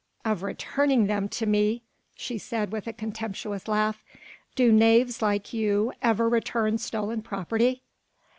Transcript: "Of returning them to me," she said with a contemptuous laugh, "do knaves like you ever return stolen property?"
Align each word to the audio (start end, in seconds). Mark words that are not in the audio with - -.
"Of 0.25 0.41
returning 0.41 1.05
them 1.05 1.29
to 1.29 1.45
me," 1.45 1.83
she 2.15 2.39
said 2.39 2.71
with 2.71 2.87
a 2.87 2.91
contemptuous 2.93 3.67
laugh, 3.67 4.03
"do 4.55 4.71
knaves 4.71 5.21
like 5.21 5.53
you 5.53 5.93
ever 6.01 6.27
return 6.27 6.79
stolen 6.79 7.21
property?" 7.21 7.83